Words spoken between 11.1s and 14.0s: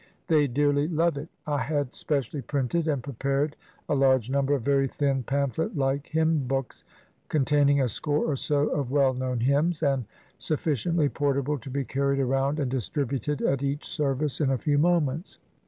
portable to be carried around and distributed at each